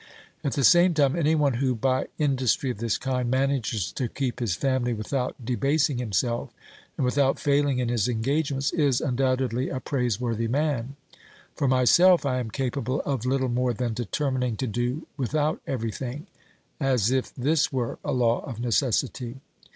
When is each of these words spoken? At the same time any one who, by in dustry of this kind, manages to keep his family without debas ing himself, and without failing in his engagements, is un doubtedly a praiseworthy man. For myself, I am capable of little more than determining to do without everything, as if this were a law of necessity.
At 0.43 0.53
the 0.53 0.63
same 0.63 0.95
time 0.95 1.15
any 1.15 1.35
one 1.35 1.53
who, 1.53 1.75
by 1.75 2.07
in 2.17 2.35
dustry 2.35 2.71
of 2.71 2.79
this 2.79 2.97
kind, 2.97 3.29
manages 3.29 3.91
to 3.91 4.09
keep 4.09 4.39
his 4.39 4.55
family 4.55 4.93
without 4.95 5.35
debas 5.45 5.91
ing 5.91 5.99
himself, 5.99 6.49
and 6.97 7.05
without 7.05 7.37
failing 7.37 7.77
in 7.77 7.87
his 7.87 8.09
engagements, 8.09 8.71
is 8.71 8.99
un 8.99 9.15
doubtedly 9.15 9.69
a 9.71 9.79
praiseworthy 9.79 10.47
man. 10.47 10.95
For 11.55 11.67
myself, 11.67 12.25
I 12.25 12.39
am 12.39 12.49
capable 12.49 13.01
of 13.01 13.27
little 13.27 13.47
more 13.47 13.73
than 13.75 13.93
determining 13.93 14.55
to 14.57 14.65
do 14.65 15.05
without 15.17 15.61
everything, 15.67 16.25
as 16.79 17.11
if 17.11 17.31
this 17.35 17.71
were 17.71 17.99
a 18.03 18.11
law 18.11 18.39
of 18.43 18.59
necessity. 18.59 19.39